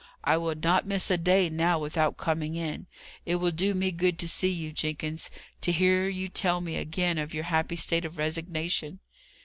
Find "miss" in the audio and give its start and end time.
0.87-1.11